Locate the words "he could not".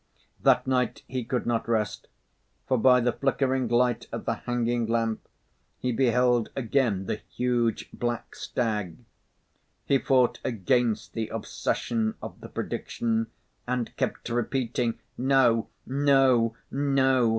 1.07-1.67